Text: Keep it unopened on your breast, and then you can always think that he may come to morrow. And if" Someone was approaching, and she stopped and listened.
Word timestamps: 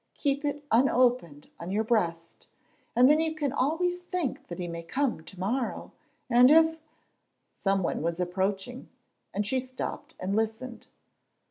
Keep 0.15 0.43
it 0.45 0.65
unopened 0.71 1.51
on 1.59 1.69
your 1.69 1.83
breast, 1.83 2.47
and 2.95 3.07
then 3.07 3.19
you 3.19 3.35
can 3.35 3.53
always 3.53 4.01
think 4.01 4.47
that 4.47 4.57
he 4.57 4.67
may 4.67 4.81
come 4.81 5.23
to 5.23 5.39
morrow. 5.39 5.91
And 6.27 6.49
if" 6.49 6.79
Someone 7.53 8.01
was 8.01 8.19
approaching, 8.19 8.89
and 9.31 9.45
she 9.45 9.59
stopped 9.59 10.15
and 10.19 10.35
listened. 10.35 10.87